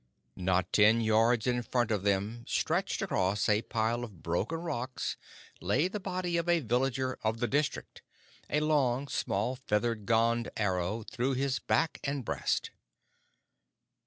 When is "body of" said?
5.99-6.49